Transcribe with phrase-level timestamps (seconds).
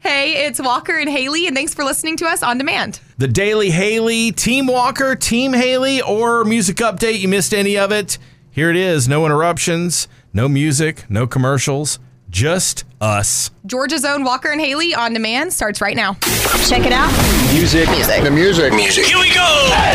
[0.00, 3.00] Hey, it's Walker and Haley, and thanks for listening to us on demand.
[3.18, 7.18] The Daily Haley, Team Walker, Team Haley, or music update.
[7.20, 8.16] You missed any of it?
[8.50, 9.06] Here it is.
[9.08, 11.98] No interruptions, no music, no commercials,
[12.30, 13.50] just us.
[13.66, 16.14] Georgia's own Walker and Haley on demand starts right now.
[16.68, 17.10] Check it out.
[17.52, 17.88] Music.
[17.90, 18.22] Music.
[18.22, 18.72] The music.
[18.74, 19.04] Music.
[19.06, 19.40] Here we go.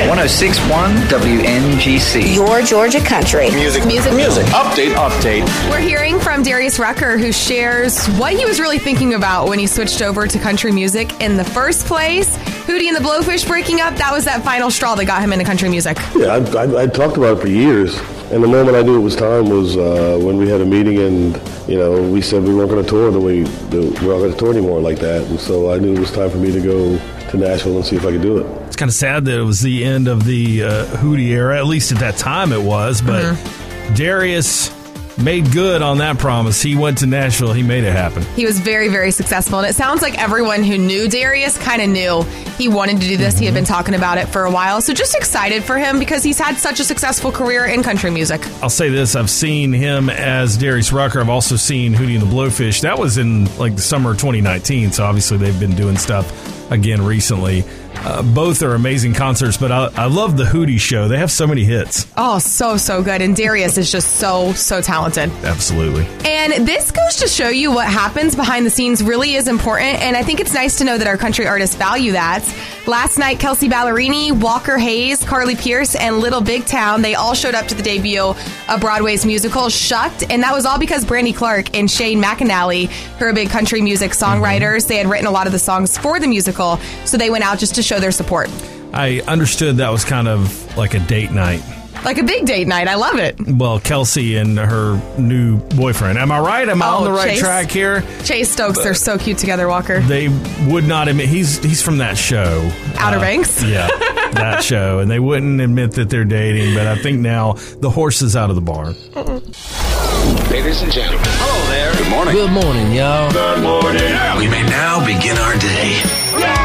[0.09, 2.35] 1061 WNGC.
[2.35, 3.49] Your Georgia country.
[3.51, 3.85] Music.
[3.85, 4.13] Music.
[4.13, 4.45] Music.
[4.47, 4.93] Update.
[4.95, 5.69] Update.
[5.69, 9.67] We're hearing from Darius Rucker, who shares what he was really thinking about when he
[9.67, 12.35] switched over to country music in the first place.
[12.65, 15.45] Hootie and the Blowfish breaking up, that was that final straw that got him into
[15.45, 15.97] country music.
[16.15, 17.97] Yeah, I, I, I talked about it for years.
[18.31, 20.97] And the moment I knew it was time was uh, when we had a meeting
[20.97, 24.19] and, you know, we said we weren't going to tour the way the, we're not
[24.19, 25.23] going to tour anymore like that.
[25.27, 26.97] And so I knew it was time for me to go
[27.29, 28.45] to Nashville and see if I could do it.
[28.67, 31.65] It's kind of sad that it was the end of the uh, Hootie era, at
[31.65, 33.01] least at that time it was.
[33.01, 33.35] But
[33.95, 34.69] Darius
[35.17, 36.61] made good on that promise.
[36.61, 38.23] He went to Nashville, he made it happen.
[38.35, 39.59] He was very, very successful.
[39.59, 42.23] And it sounds like everyone who knew Darius kind of knew
[42.57, 43.37] he wanted to do this.
[43.37, 44.81] He had been talking about it for a while.
[44.81, 48.45] So just excited for him because he's had such a successful career in country music.
[48.61, 51.19] I'll say this I've seen him as Darius Rucker.
[51.19, 52.81] I've also seen Hootie and the Blowfish.
[52.81, 54.91] That was in like the summer of 2019.
[54.91, 57.63] So obviously they've been doing stuff again recently.
[57.97, 61.07] Uh, both are amazing concerts, but I, I love the Hootie show.
[61.07, 62.07] They have so many hits.
[62.17, 63.21] Oh, so, so good.
[63.21, 65.29] And Darius is just so, so talented.
[65.43, 66.05] Absolutely.
[66.25, 70.01] And this goes to show you what happens behind the scenes really is important.
[70.01, 72.43] And I think it's nice to know that our country artists value that.
[72.87, 77.55] Last night, Kelsea Ballerini, Walker Hayes, Carly Pearce, and Little Big Town, they all showed
[77.55, 78.35] up to the debut
[78.69, 80.29] of Broadway's musical Shucked.
[80.29, 84.11] And that was all because Brandy Clark and Shane McAnally, who are big country music
[84.11, 86.77] songwriters, they had written a lot of the songs for the musical.
[87.05, 88.49] So they went out just to show their support.
[88.93, 91.61] I understood that was kind of like a date night.
[92.03, 92.87] Like a big date night.
[92.87, 93.35] I love it.
[93.39, 96.19] Well, Kelsea and her new boyfriend.
[96.19, 96.69] Am I right?
[96.69, 97.39] Am I Oh, on the right Chase.
[97.39, 98.03] track here?
[98.23, 100.01] Chase Stokes, they're so cute together, Walker.
[100.01, 100.27] They
[100.67, 102.69] would not admit he's he's from that show,
[102.99, 103.63] Outer Uh, Banks?
[103.67, 103.87] Yeah,
[104.33, 106.75] that show, and they wouldn't admit that they're dating.
[106.75, 108.93] But I think now the horse is out of the barn.
[110.51, 111.21] Ladies and gentlemen.
[111.25, 111.91] Hello there.
[111.95, 112.33] Good morning.
[112.35, 113.31] Good morning, y'all.
[113.31, 114.37] Good morning.
[114.37, 116.64] We may now begin our day.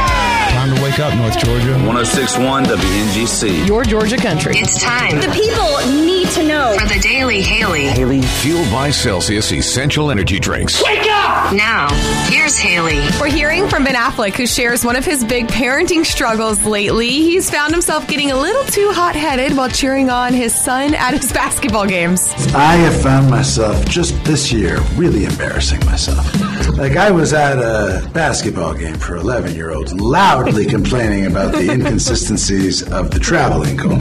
[0.91, 1.73] Time to wake up, North Georgia.
[1.87, 3.67] 1061 WNGC.
[3.67, 4.55] Your Georgia country.
[4.57, 5.21] It's time.
[5.21, 6.77] The people need to know.
[6.79, 7.87] For the Daily Haley.
[7.89, 8.23] Haley.
[8.23, 10.81] Fueled by Celsius Essential Energy Drinks.
[10.83, 11.53] Wake up!
[11.53, 11.89] Now,
[12.31, 13.01] here's Haley.
[13.21, 17.09] We're hearing from Ben Affleck, who shares one of his big parenting struggles lately.
[17.11, 21.15] He's found himself getting a little too hot headed while cheering on his son at
[21.15, 22.33] his basketball games.
[22.55, 26.25] I have found myself just this year really embarrassing myself.
[26.77, 31.71] Like I was at a basketball game for 11 year olds, loudly complaining about the
[31.73, 33.99] inconsistencies of the traveling call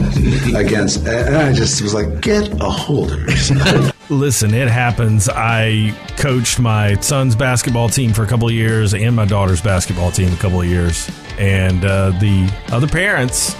[0.56, 3.96] against, and I just was like, get a hold of yourself.
[4.10, 5.28] Listen, it happens.
[5.28, 10.10] I coached my son's basketball team for a couple of years and my daughter's basketball
[10.10, 11.08] team a couple of years,
[11.38, 13.54] and uh, the other parents.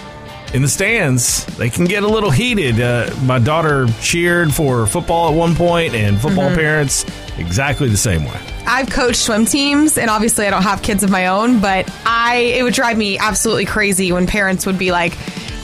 [0.52, 2.80] In the stands, they can get a little heated.
[2.80, 7.06] Uh, my daughter cheered for football at one point, and football parents
[7.38, 8.40] exactly the same way.
[8.66, 12.54] I've coached swim teams, and obviously I don't have kids of my own, but I
[12.56, 15.16] it would drive me absolutely crazy when parents would be like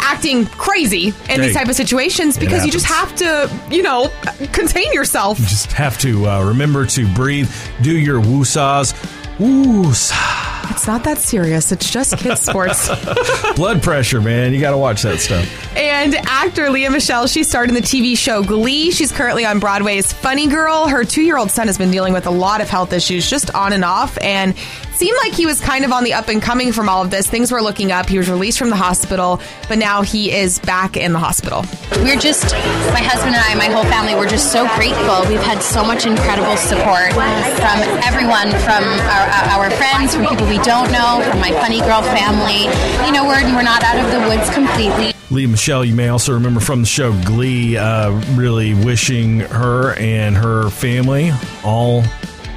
[0.07, 4.11] acting crazy in Hey, these type of situations because you just have to, you know,
[4.53, 5.39] contain yourself.
[5.39, 7.51] You just have to uh, remember to breathe,
[7.83, 8.95] do your woosahs.
[9.39, 10.46] Woosah.
[10.77, 11.73] It's not that serious.
[11.73, 12.89] It's just kids sports.
[13.57, 14.53] Blood pressure, man.
[14.53, 15.47] You got to watch that stuff.
[15.77, 18.91] And actor Lea Michele, she starred in the TV show Glee.
[18.91, 20.87] She's currently on Broadway's Funny Girl.
[20.87, 23.53] Her two year old son has been dealing with a lot of health issues, just
[23.55, 24.55] on and off, and
[24.97, 27.29] seemed like he was kind of on the up and coming from all of this.
[27.29, 28.09] Things were looking up.
[28.09, 31.65] He was released from the hospital, but now he is back in the hospital.
[32.01, 32.53] We're just,
[32.97, 35.29] my husband and I, my whole family, we're just so grateful.
[35.29, 37.77] We've had so much incredible support from
[38.09, 42.65] everyone, from our, our friends, from people we don't know, from my funny girl family.
[43.07, 45.13] You know, we're, we're not out of the woods completely.
[45.31, 50.37] Lea Michele, you may also remember from the show Glee, uh, really wishing her and
[50.37, 51.33] her family
[51.65, 52.05] all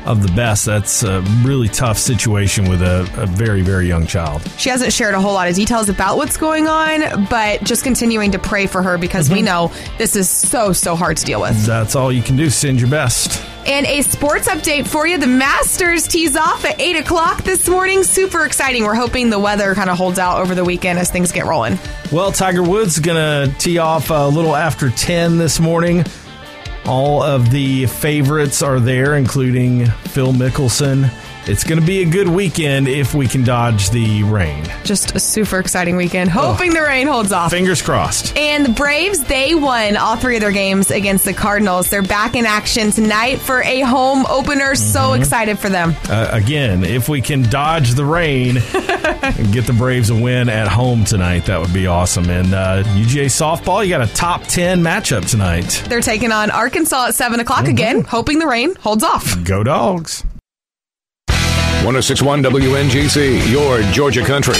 [0.05, 0.65] of the best.
[0.65, 4.41] That's a really tough situation with a, a very, very young child.
[4.57, 8.31] She hasn't shared a whole lot of details about what's going on, but just continuing
[8.31, 11.65] to pray for her because we know this is so, so hard to deal with.
[11.65, 12.49] That's all you can do.
[12.49, 13.43] Send your best.
[13.69, 15.19] And a sports update for you.
[15.19, 18.03] The Masters tees off at 8 o'clock this morning.
[18.03, 18.83] Super exciting.
[18.83, 21.77] We're hoping the weather kind of holds out over the weekend as things get rolling.
[22.11, 23.17] Well, Tiger Woods going
[23.51, 26.03] to tee off a little after 10 this morning.
[26.87, 31.11] All of the favorites are there, including Phil Mickelson.
[31.49, 34.63] It's going to be a good weekend if we can dodge the rain.
[34.83, 36.29] Just a super exciting weekend.
[36.29, 37.49] Hoping the rain holds off.
[37.49, 38.37] Fingers crossed.
[38.37, 41.89] And the Braves, they won all three of their games against the Cardinals.
[41.89, 44.75] They're back in action tonight for a home opener.
[44.75, 45.95] So excited for them.
[46.07, 50.67] Uh, again, if we can dodge the rain and get the Braves a win at
[50.67, 52.29] home tonight, that would be awesome.
[52.29, 55.83] And uh, UGA softball, you got a top 10 matchup tonight.
[55.89, 59.43] They're taking on Arkansas at 7 o'clock again, hoping the rain holds off.
[59.43, 60.23] Go dogs.
[61.85, 64.55] 1061 WNGC, your Georgia country.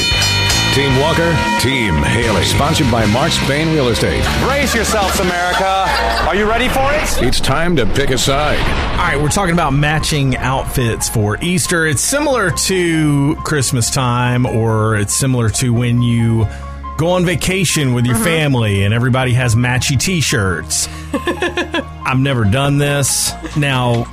[0.74, 1.30] Team Walker,
[1.60, 2.46] Team Haley.
[2.46, 4.24] Sponsored by Mark Spain Real Estate.
[4.42, 5.66] Brace yourselves, America.
[6.26, 7.28] Are you ready for it?
[7.28, 8.60] It's time to pick a side.
[8.92, 11.86] All right, we're talking about matching outfits for Easter.
[11.86, 16.48] It's similar to Christmas time, or it's similar to when you
[16.98, 18.24] go on vacation with your mm-hmm.
[18.24, 20.88] family and everybody has matchy t shirts.
[21.14, 23.34] I've never done this.
[23.58, 24.06] Now,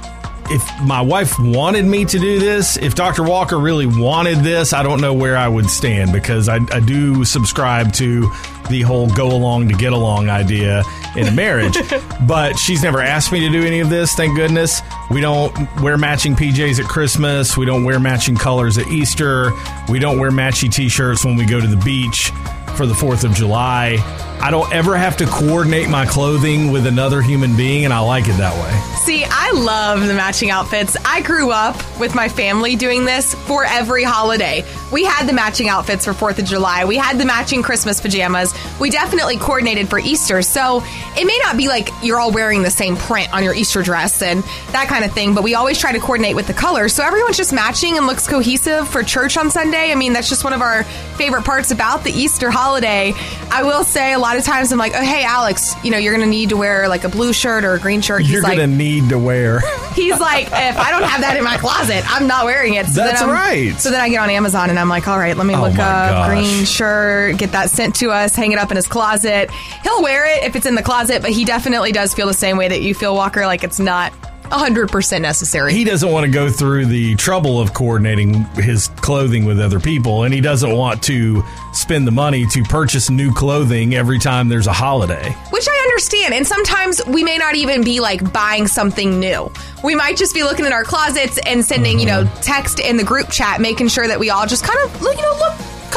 [0.51, 3.23] if my wife wanted me to do this, if Dr.
[3.23, 7.25] Walker really wanted this, I don't know where I would stand because I, I do
[7.25, 8.31] subscribe to
[8.69, 10.83] the whole go along to get along idea
[11.17, 11.77] in a marriage.
[12.27, 14.81] but she's never asked me to do any of this, thank goodness.
[15.11, 17.57] We don't wear matching PJs at Christmas.
[17.57, 19.53] We don't wear matching colors at Easter.
[19.89, 22.31] We don't wear matchy t shirts when we go to the beach
[22.77, 23.97] for the 4th of July.
[24.41, 28.29] I don't ever have to coordinate my clothing with another human being, and I like
[28.29, 28.97] it that way.
[29.07, 30.97] See, I love the matching outfits.
[31.05, 34.65] I grew up with my family doing this for every holiday.
[34.93, 36.85] We had the matching outfits for 4th of July.
[36.85, 38.53] We had the matching Christmas pajamas.
[38.81, 40.43] We definitely coordinated for Easter.
[40.43, 40.83] So
[41.17, 44.23] it may not be like you're all wearing the same print on your Easter dress
[44.23, 44.43] and
[44.73, 46.93] that kind of thing, but we always try to coordinate with the colors.
[46.93, 49.93] So everyone's just matching and looks cohesive for church on Sunday.
[49.93, 50.85] I mean, that's just one of our
[51.17, 53.13] favorite parts about the Easter holiday.
[53.51, 56.25] I will say lot of times I'm like, oh, hey, Alex, you know, you're going
[56.27, 58.23] to need to wear like a blue shirt or a green shirt.
[58.23, 59.61] He's You're like, going to need to wear.
[59.95, 62.87] He's like, if I don't have that in my closet, I'm not wearing it.
[62.87, 63.73] So That's right.
[63.79, 65.79] So then I get on Amazon and I'm like, all right, let me Oh look
[65.79, 66.29] up gosh.
[66.29, 69.49] green shirt, get that sent to us, hang it up in his closet.
[69.85, 72.57] He'll wear it if it's in the closet, but he definitely does feel the same
[72.57, 74.13] way that you feel, Walker, like it's not
[74.51, 75.73] 100% necessary.
[75.73, 80.25] he doesn't want to go through the trouble of coordinating his clothing with other people,
[80.25, 84.67] and he doesn't want to spend the money to purchase new clothing every time there's
[84.67, 85.31] a holiday.
[85.51, 86.35] Which I understand.
[86.35, 89.53] And sometimes we may not even be like buying something new.
[89.85, 92.41] We might just be looking in our closets and sending, you know, Mm-hmm.
[92.41, 95.23] text in the group chat, making sure that we all just kind of, look, you
[95.23, 95.53] know, look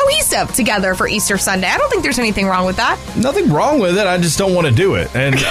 [0.10, 1.68] cohesive together for Easter Sunday.
[1.68, 3.00] I don't think there's anything wrong with that.
[3.18, 4.08] Nothing wrong with it.
[4.08, 5.36] I just don't want to do it, and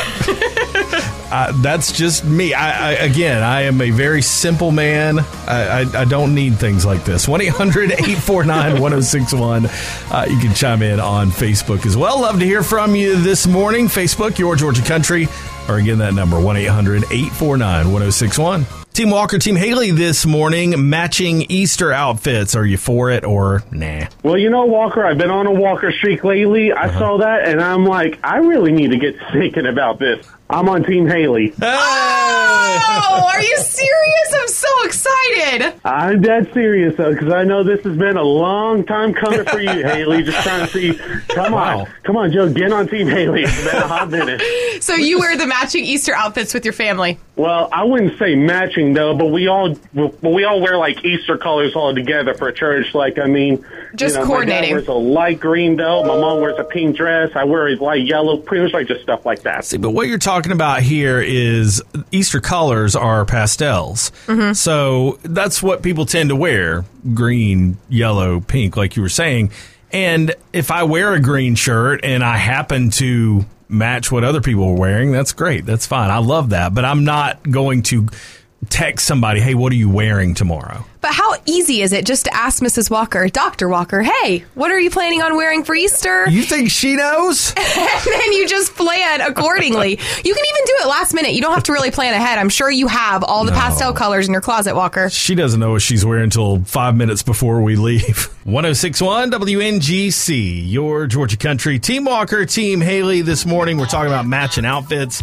[1.30, 2.54] uh, that's just me.
[2.54, 5.20] I, I again, I am a very simple man.
[5.46, 7.28] I, I, I don't need things like this.
[7.28, 9.66] 1 800 849 1061.
[9.66, 12.20] Uh, You can chime in on Facebook as well.
[12.20, 13.86] Love to hear from you this morning.
[13.86, 15.28] Facebook, Your Georgia Country,
[15.68, 18.77] or again, that number 1 800 849 1061.
[18.98, 22.56] Team Walker, Team Haley this morning, matching Easter outfits.
[22.56, 24.06] Are you for it or nah?
[24.24, 26.72] Well, you know, Walker, I've been on a Walker streak lately.
[26.72, 26.98] I Uh-huh.
[26.98, 30.26] saw that, and I'm like, I really need to get thinking about this.
[30.50, 31.54] I'm on Team Haley.
[31.62, 32.07] Oh,
[33.38, 34.34] are you serious?
[34.34, 35.80] I'm so excited.
[35.84, 39.60] I'm dead serious, though, because I know this has been a long time coming for
[39.60, 40.22] you, Haley.
[40.22, 40.94] Just trying to see.
[41.28, 41.86] Come on.
[42.02, 42.52] Come on, Joe.
[42.52, 43.42] Get on Team Haley.
[43.44, 44.42] It's been a hot minute.
[44.80, 47.18] So you wear the matching Easter outfits with your family.
[47.36, 51.36] Well, I wouldn't say matching though, but we all but we all wear like Easter
[51.38, 52.94] colors all together for church.
[52.94, 53.64] Like I mean,
[53.98, 54.74] Just you know, coordinating.
[54.74, 56.02] My dad wears a light green though.
[56.04, 57.30] My mom wears a pink dress.
[57.34, 58.38] I wear a light yellow.
[58.38, 59.64] Pretty much like just stuff like that.
[59.64, 64.10] See, but what you're talking about here is Easter colors are pastels.
[64.26, 64.52] Mm-hmm.
[64.52, 69.50] So that's what people tend to wear green, yellow, pink, like you were saying.
[69.92, 74.64] And if I wear a green shirt and I happen to match what other people
[74.64, 75.66] are wearing, that's great.
[75.66, 76.10] That's fine.
[76.10, 76.74] I love that.
[76.74, 78.08] But I'm not going to
[78.68, 80.84] text somebody, hey, what are you wearing tomorrow?
[81.00, 82.90] But how easy is it just to ask Mrs.
[82.90, 83.68] Walker, Dr.
[83.68, 86.28] Walker, hey, what are you planning on wearing for Easter?
[86.28, 87.50] You think she knows?
[87.56, 89.90] and then you just plan accordingly.
[89.90, 91.34] you can even do it last minute.
[91.34, 92.38] You don't have to really plan ahead.
[92.38, 95.08] I'm sure you have all the pastel colors in your closet, Walker.
[95.08, 98.24] She doesn't know what she's wearing until five minutes before we leave.
[98.44, 101.78] 1061 WNGC, your Georgia Country.
[101.78, 103.20] Team Walker, Team Haley.
[103.22, 105.22] This morning we're talking about matching outfits.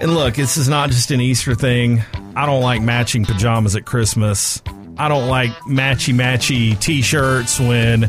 [0.00, 2.02] And look, this is not just an Easter thing.
[2.34, 4.62] I don't like matching pajamas at Christmas.
[4.98, 8.00] I don't like matchy matchy t shirts when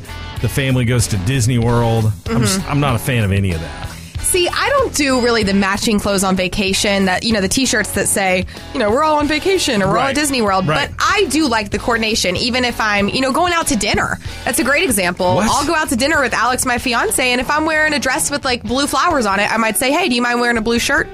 [0.41, 2.11] the family goes to Disney World.
[2.27, 2.71] I'm, just, mm-hmm.
[2.71, 3.87] I'm not a fan of any of that.
[4.19, 7.65] See, I don't do really the matching clothes on vacation that, you know, the t
[7.65, 10.67] shirts that say, you know, we're all on vacation or we're all at Disney World.
[10.67, 10.89] Right.
[10.89, 14.19] But I do like the coordination, even if I'm, you know, going out to dinner.
[14.43, 15.35] That's a great example.
[15.35, 15.49] What?
[15.49, 18.29] I'll go out to dinner with Alex, my fiance, and if I'm wearing a dress
[18.29, 20.61] with like blue flowers on it, I might say, hey, do you mind wearing a
[20.61, 21.07] blue shirt?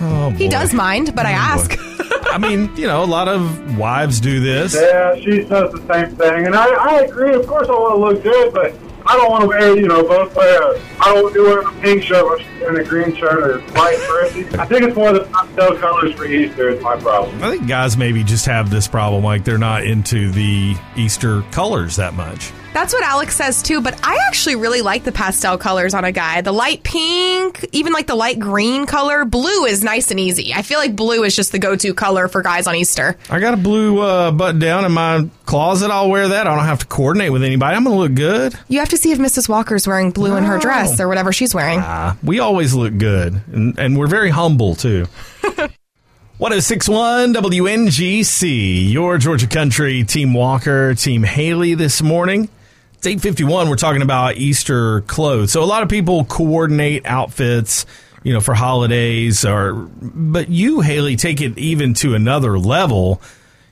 [0.00, 0.50] Oh, He boy.
[0.50, 1.76] does mind, but I oh, ask.
[2.32, 4.74] I mean, you know, a lot of wives do this.
[4.74, 7.34] Yeah, she says the same thing, and I, I agree.
[7.34, 8.74] Of course, I want to look good, but
[9.06, 10.62] I don't want to wear, you know, both wear.
[10.72, 13.42] A, I don't want to be wearing a pink shirt or she's a green shirt
[13.42, 14.46] or white dressy.
[14.58, 17.42] I think it's more the pastel colors for Easter is my problem.
[17.42, 21.96] I think guys maybe just have this problem, like they're not into the Easter colors
[21.96, 22.52] that much.
[22.72, 26.12] That's what Alex says too, but I actually really like the pastel colors on a
[26.12, 26.40] guy.
[26.40, 29.24] The light pink, even like the light green color.
[29.24, 30.54] Blue is nice and easy.
[30.54, 33.16] I feel like blue is just the go to color for guys on Easter.
[33.28, 35.90] I got a blue uh, button down in my closet.
[35.90, 36.46] I'll wear that.
[36.46, 37.76] I don't have to coordinate with anybody.
[37.76, 38.54] I'm going to look good.
[38.68, 39.48] You have to see if Mrs.
[39.48, 40.60] Walker's wearing blue in her Oh.
[40.60, 41.80] dress or whatever she's wearing.
[41.82, 45.06] Ah, we always look good, and, and we're very humble too.
[46.38, 52.48] 1061 WNGC, your Georgia Country, Team Walker, Team Haley this morning.
[53.00, 53.70] It's 851.
[53.70, 55.52] We're talking about Easter clothes.
[55.52, 57.86] So a lot of people coordinate outfits,
[58.22, 63.22] you know, for holidays or, but you, Haley, take it even to another level.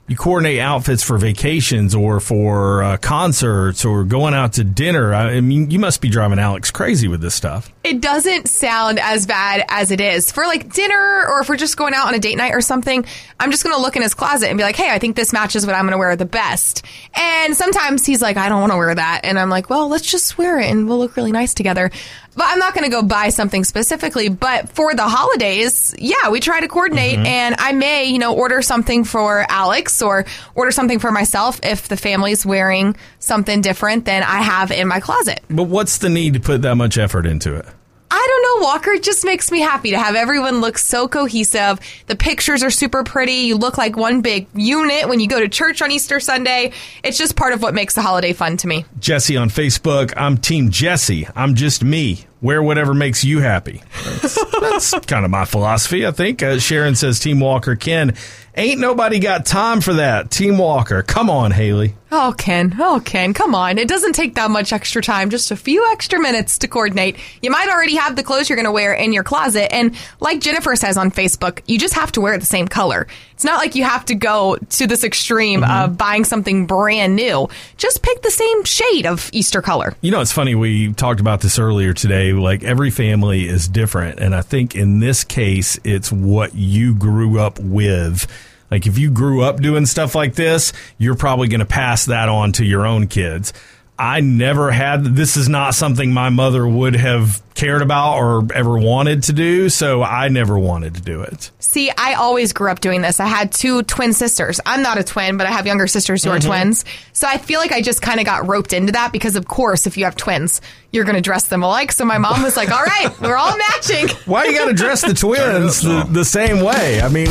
[0.09, 5.13] You coordinate outfits for vacations or for uh, concerts or going out to dinner.
[5.13, 7.71] I I mean, you must be driving Alex crazy with this stuff.
[7.85, 10.33] It doesn't sound as bad as it is.
[10.33, 13.05] For like dinner or if we're just going out on a date night or something,
[13.39, 15.33] I'm just going to look in his closet and be like, hey, I think this
[15.33, 16.85] matches what I'm going to wear the best.
[17.15, 19.21] And sometimes he's like, I don't want to wear that.
[19.25, 21.91] And I'm like, well, let's just wear it and we'll look really nice together.
[22.39, 24.29] But I'm not going to go buy something specifically.
[24.29, 27.27] But for the holidays, yeah, we try to coordinate mm-hmm.
[27.27, 31.89] and I may, you know, order something for Alex or order something for myself if
[31.89, 35.41] the family's wearing something different than I have in my closet.
[35.51, 37.67] But what's the need to put that much effort into it?
[38.11, 38.93] I don't know, Walker.
[38.93, 41.79] It just makes me happy to have everyone look so cohesive.
[42.07, 43.33] The pictures are super pretty.
[43.33, 46.73] You look like one big unit when you go to church on Easter Sunday.
[47.03, 48.87] It's just part of what makes the holiday fun to me.
[48.99, 50.13] Jesse on Facebook.
[50.17, 51.29] I'm Team Jesse.
[51.37, 52.25] I'm just me.
[52.41, 53.83] Wear whatever makes you happy.
[54.05, 56.43] That's, that's kind of my philosophy, I think.
[56.43, 57.75] Uh, Sharon says Team Walker.
[57.75, 58.15] Ken,
[58.57, 60.31] ain't nobody got time for that.
[60.31, 61.03] Team Walker.
[61.03, 61.95] Come on, Haley.
[62.11, 62.75] Oh, Ken.
[62.79, 63.35] Oh, Ken.
[63.35, 63.77] Come on.
[63.77, 67.19] It doesn't take that much extra time, just a few extra minutes to coordinate.
[67.43, 69.75] You might already have the clothes you're going to wear in your closet.
[69.75, 73.07] And like Jennifer says on Facebook, you just have to wear the same color.
[73.33, 77.49] It's not like you have to go to this extreme of buying something brand new.
[77.77, 79.95] Just pick the same shade of Easter color.
[80.01, 80.55] You know, it's funny.
[80.55, 82.28] We talked about this earlier today.
[82.33, 84.21] Like every family is different.
[84.21, 88.27] And I think in this case, it's what you grew up with.
[88.71, 92.29] Like if you grew up doing stuff like this, you're probably going to pass that
[92.29, 93.53] on to your own kids.
[93.99, 98.79] I never had, this is not something my mother would have cared about or ever
[98.79, 99.69] wanted to do.
[99.69, 101.51] So I never wanted to do it.
[101.59, 103.19] See, I always grew up doing this.
[103.21, 104.61] I had two twin sisters.
[104.65, 106.47] I'm not a twin, but I have younger sisters who are Mhm.
[106.47, 106.85] twins.
[107.13, 109.87] So I feel like I just kind of got roped into that because, of course,
[109.87, 110.61] if you have twins,
[110.93, 111.91] you're going to dress them alike.
[111.93, 114.09] So my mom was like, all right, we're all matching.
[114.25, 117.03] Why you got to dress the twins the, the same way?
[117.03, 117.27] I mean,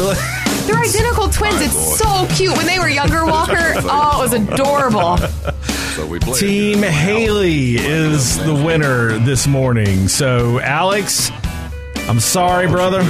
[0.67, 1.62] They're identical twins.
[1.62, 2.55] It's so cute.
[2.57, 5.17] When they were younger, Walker, oh, it was adorable.
[5.96, 10.07] So we Team Haley is the winner this morning.
[10.17, 11.29] So, Alex,
[12.09, 13.01] I'm sorry, brother.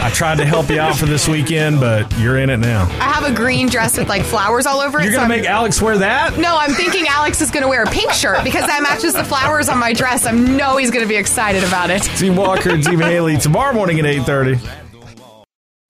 [0.00, 2.86] I tried to help you out for this weekend, but you're in it now.
[2.98, 5.04] I have a green dress with like flowers all over it.
[5.04, 6.36] You're going to I'm- make Alex wear that?
[6.38, 9.22] No, I'm thinking Alex is going to wear a pink shirt because that matches the
[9.22, 10.26] flowers on my dress.
[10.26, 12.02] I know he's going to be excited about it.
[12.18, 14.58] Team Walker and Team Haley tomorrow morning at 8:30.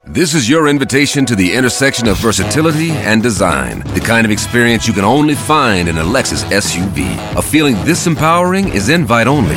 [0.04, 3.80] This is your invitation to the intersection of versatility and design.
[3.94, 7.16] The kind of experience you can only find in a Lexus SUV.
[7.34, 9.56] A feeling this empowering is invite only.